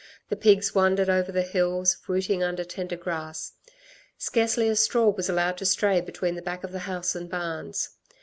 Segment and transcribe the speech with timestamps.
[0.29, 3.51] The pigs wandered over the hills rooting under the tender grass.
[4.17, 7.89] Scarcely a straw was allowed to stray between the back of the house and barns.